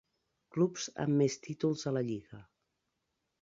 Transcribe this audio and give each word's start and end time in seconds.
Clubs 0.55 0.87
amb 1.03 1.19
més 1.19 1.35
títols 1.49 1.85
a 1.93 1.95
la 1.99 2.03
lliga. 2.09 2.41